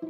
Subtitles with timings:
[0.00, 0.08] Hai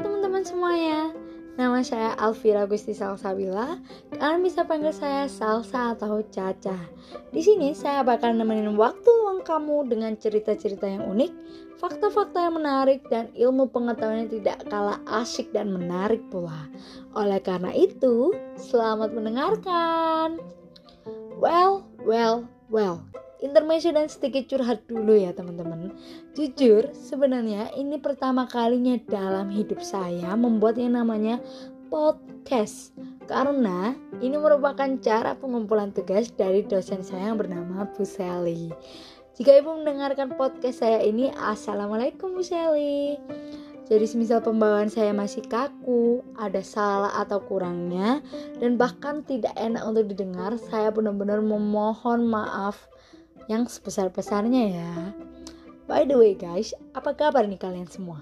[0.00, 1.12] teman-teman semuanya,
[1.60, 3.76] nama saya Alvira Gusti Salsabila.
[4.16, 6.80] Kalian bisa panggil saya Salsa atau Caca.
[7.28, 11.32] Di sini saya bakal nemenin waktu luang kamu dengan cerita-cerita yang unik,
[11.76, 16.72] fakta-fakta yang menarik, dan ilmu pengetahuan yang tidak kalah asyik dan menarik pula.
[17.12, 20.40] Oleh karena itu, selamat mendengarkan.
[21.36, 23.04] Well, well, well
[23.38, 25.94] intermezzo dan sedikit curhat dulu ya teman-teman.
[26.34, 31.38] Jujur sebenarnya ini pertama kalinya dalam hidup saya membuat yang namanya
[31.88, 32.92] podcast.
[33.28, 33.92] Karena
[34.24, 38.72] ini merupakan cara pengumpulan tugas dari dosen saya yang bernama Bu Sally.
[39.36, 43.20] Jika ibu mendengarkan podcast saya ini Assalamualaikum Bu Sally.
[43.88, 48.20] Jadi semisal pembawaan saya masih kaku, ada salah atau kurangnya,
[48.60, 52.84] dan bahkan tidak enak untuk didengar, saya benar-benar memohon maaf
[53.48, 54.92] yang sebesar-besarnya ya.
[55.88, 58.20] By the way guys, apa kabar nih kalian semua?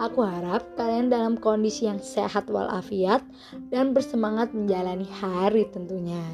[0.00, 3.20] Aku harap kalian dalam kondisi yang sehat walafiat
[3.68, 6.24] dan bersemangat menjalani hari tentunya.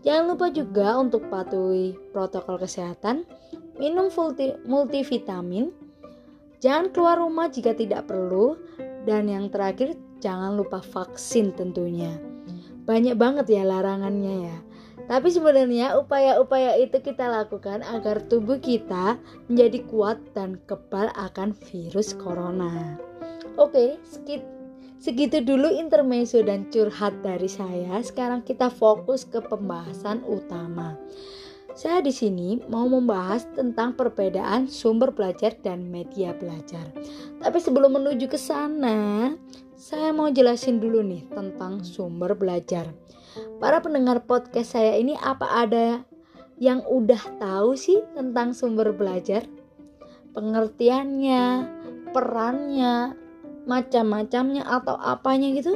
[0.00, 3.28] Jangan lupa juga untuk patuhi protokol kesehatan,
[3.76, 5.68] minum multi multivitamin,
[6.58, 8.56] jangan keluar rumah jika tidak perlu,
[9.04, 9.92] dan yang terakhir
[10.24, 12.16] jangan lupa vaksin tentunya.
[12.88, 14.56] Banyak banget ya larangannya ya.
[15.04, 19.20] Tapi sebenarnya upaya-upaya itu kita lakukan agar tubuh kita
[19.52, 22.96] menjadi kuat dan kebal akan virus corona.
[23.60, 24.00] Oke,
[25.04, 28.00] Segitu dulu intermezzo dan curhat dari saya.
[28.00, 30.96] Sekarang kita fokus ke pembahasan utama.
[31.76, 36.88] Saya di sini mau membahas tentang perbedaan sumber belajar dan media belajar.
[37.36, 39.36] Tapi sebelum menuju ke sana,
[39.76, 42.88] saya mau jelasin dulu nih tentang sumber belajar.
[43.58, 46.06] Para pendengar podcast saya ini apa ada
[46.62, 49.42] yang udah tahu sih tentang sumber belajar?
[50.34, 51.42] Pengertiannya,
[52.14, 53.14] perannya,
[53.66, 55.74] macam-macamnya atau apanya gitu?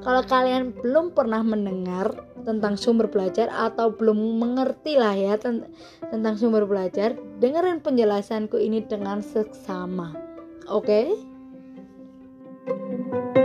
[0.00, 2.12] Kalau kalian belum pernah mendengar
[2.44, 9.20] tentang sumber belajar atau belum mengerti lah ya tentang sumber belajar, dengerin penjelasanku ini dengan
[9.20, 10.16] seksama.
[10.70, 11.12] Oke?
[12.66, 13.44] Okay?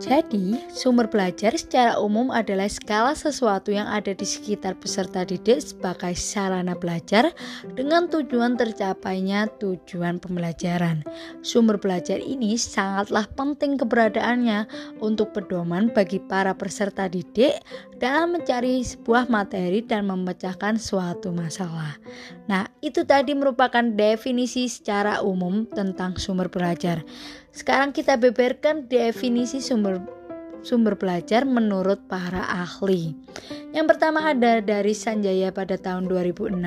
[0.00, 6.16] Jadi, sumber belajar secara umum adalah skala sesuatu yang ada di sekitar peserta didik sebagai
[6.16, 7.28] sarana belajar
[7.76, 11.04] dengan tujuan tercapainya tujuan pembelajaran.
[11.44, 14.64] Sumber belajar ini sangatlah penting keberadaannya
[15.04, 17.60] untuk pedoman bagi para peserta didik
[18.00, 22.00] dalam mencari sebuah materi dan memecahkan suatu masalah.
[22.48, 27.04] Nah, itu tadi merupakan definisi secara umum tentang sumber belajar.
[27.52, 30.00] Sekarang kita beberkan definisi sumber
[30.64, 33.16] sumber belajar menurut para ahli.
[33.70, 36.58] Yang pertama ada dari Sanjaya pada tahun 2006.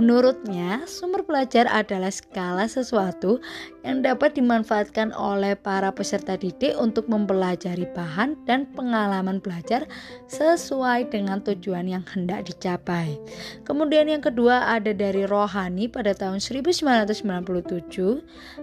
[0.00, 3.36] Menurutnya, sumber belajar adalah skala sesuatu
[3.84, 9.84] yang dapat dimanfaatkan oleh para peserta didik untuk mempelajari bahan dan pengalaman belajar
[10.32, 13.20] sesuai dengan tujuan yang hendak dicapai.
[13.68, 17.12] Kemudian yang kedua ada dari Rohani pada tahun 1997.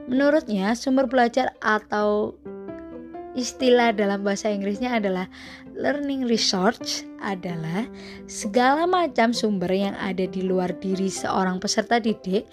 [0.10, 2.34] Menurutnya, sumber belajar atau
[3.38, 5.30] istilah dalam bahasa Inggrisnya adalah
[5.80, 7.88] learning research adalah
[8.28, 12.44] segala macam sumber yang ada di luar diri seorang peserta didik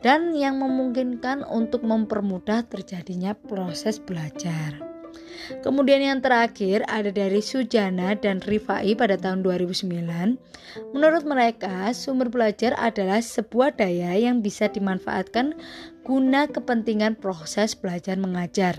[0.00, 4.80] dan yang memungkinkan untuk mempermudah terjadinya proses belajar.
[5.60, 10.38] Kemudian yang terakhir ada dari Sujana dan Rifai pada tahun 2009.
[10.94, 15.58] Menurut mereka, sumber belajar adalah sebuah daya yang bisa dimanfaatkan
[16.06, 18.78] guna kepentingan proses belajar mengajar,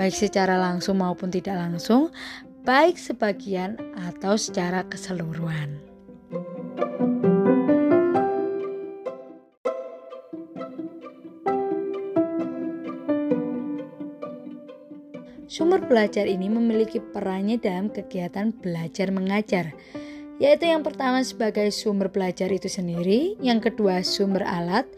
[0.00, 2.08] baik secara langsung maupun tidak langsung,
[2.66, 5.78] baik sebagian atau secara keseluruhan.
[15.46, 19.70] Sumber belajar ini memiliki perannya dalam kegiatan belajar mengajar,
[20.42, 24.90] yaitu yang pertama sebagai sumber belajar itu sendiri, yang kedua sumber alat,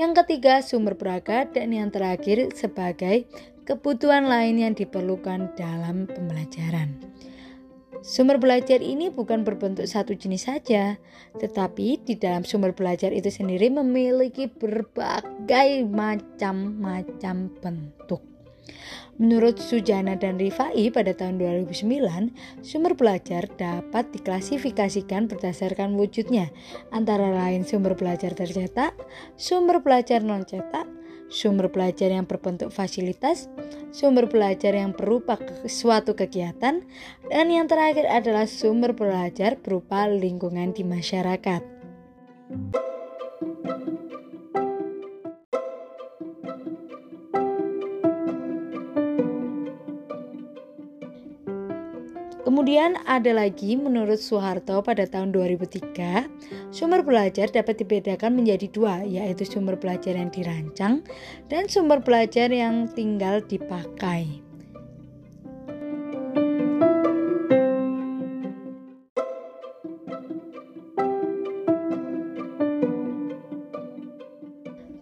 [0.00, 3.28] yang ketiga sumber perangkat, dan yang terakhir sebagai
[3.62, 7.12] kebutuhan lain yang diperlukan dalam pembelajaran.
[8.02, 10.98] Sumber belajar ini bukan berbentuk satu jenis saja,
[11.38, 18.26] tetapi di dalam sumber belajar itu sendiri memiliki berbagai macam-macam bentuk.
[19.22, 26.50] Menurut Sujana dan Rifai pada tahun 2009, sumber belajar dapat diklasifikasikan berdasarkan wujudnya,
[26.90, 28.98] antara lain sumber belajar tercetak,
[29.38, 30.90] sumber belajar non cetak,
[31.32, 33.48] sumber belajar yang berbentuk fasilitas,
[33.88, 36.84] sumber belajar yang berupa suatu kegiatan,
[37.32, 41.64] dan yang terakhir adalah sumber belajar berupa lingkungan di masyarakat.
[52.42, 56.26] Kemudian ada lagi menurut Soeharto pada tahun 2003,
[56.74, 61.06] sumber belajar dapat dibedakan menjadi dua, yaitu sumber belajar yang dirancang
[61.46, 64.42] dan sumber belajar yang tinggal dipakai.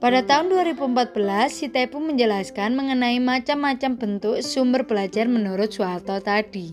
[0.00, 1.12] Pada tahun 2014,
[1.48, 6.72] Sitepu menjelaskan mengenai macam-macam bentuk sumber belajar menurut Soeharto tadi.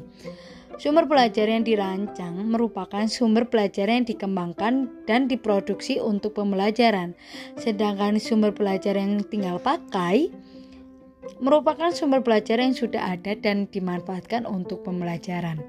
[0.77, 7.18] Sumber belajar yang dirancang merupakan sumber belajar yang dikembangkan dan diproduksi untuk pembelajaran,
[7.57, 10.29] sedangkan sumber belajar yang tinggal pakai
[11.38, 15.62] merupakan sumber belajar yang sudah ada dan dimanfaatkan untuk pembelajaran.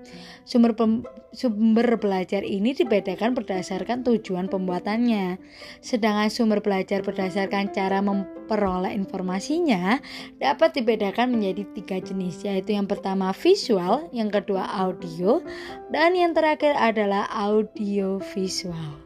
[0.49, 1.05] Sumber pem,
[1.37, 5.37] sumber belajar ini dibedakan berdasarkan tujuan pembuatannya.
[5.85, 10.01] Sedangkan sumber belajar berdasarkan cara memperoleh informasinya
[10.41, 15.45] dapat dibedakan menjadi tiga jenis, yaitu yang pertama visual, yang kedua audio,
[15.93, 18.97] dan yang terakhir adalah audio visual.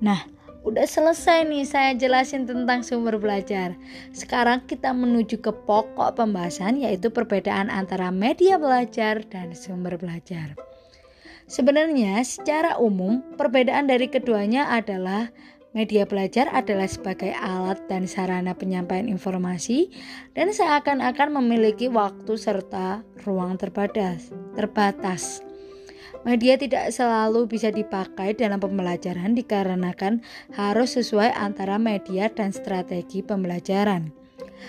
[0.00, 0.24] Nah,
[0.60, 3.74] Udah selesai nih saya jelasin tentang sumber belajar.
[4.12, 10.52] Sekarang kita menuju ke pokok pembahasan yaitu perbedaan antara media belajar dan sumber belajar.
[11.50, 15.32] Sebenarnya secara umum perbedaan dari keduanya adalah
[15.70, 19.94] Media belajar adalah sebagai alat dan sarana penyampaian informasi
[20.34, 24.34] dan seakan-akan memiliki waktu serta ruang terbatas.
[24.58, 25.49] terbatas.
[26.20, 30.20] Media tidak selalu bisa dipakai dalam pembelajaran dikarenakan
[30.52, 34.12] harus sesuai antara media dan strategi pembelajaran.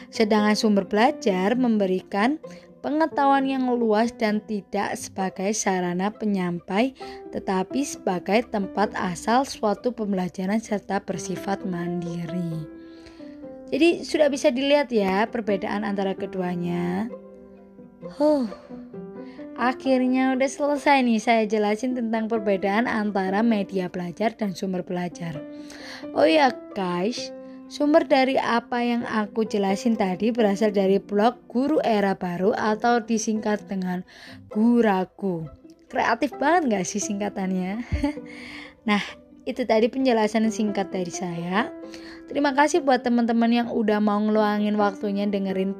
[0.08, 2.40] Sedangkan sumber belajar memberikan
[2.80, 6.96] pengetahuan yang luas dan tidak sebagai sarana penyampai,
[7.36, 12.64] tetapi sebagai tempat asal suatu pembelajaran serta bersifat mandiri.
[13.72, 17.08] Jadi sudah bisa dilihat ya perbedaan antara keduanya.
[18.20, 18.48] Huh.
[19.60, 25.38] Akhirnya udah selesai nih saya jelasin tentang perbedaan antara media belajar dan sumber belajar.
[26.16, 27.30] Oh ya guys,
[27.68, 33.68] sumber dari apa yang aku jelasin tadi berasal dari blog Guru Era Baru atau disingkat
[33.68, 34.08] dengan
[34.52, 35.48] Guraku.
[35.92, 37.84] Kreatif banget gak sih singkatannya?
[38.90, 39.04] nah,
[39.44, 41.68] itu tadi penjelasan singkat dari saya.
[42.32, 45.76] Terima kasih buat teman-teman yang udah mau ngeluangin waktunya dengerin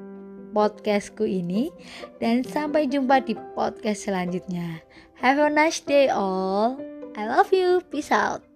[0.52, 1.72] podcastku ini
[2.20, 4.84] dan sampai jumpa di podcast selanjutnya.
[5.18, 6.78] Have a nice day all.
[7.16, 7.84] I love you.
[7.92, 8.51] Peace out.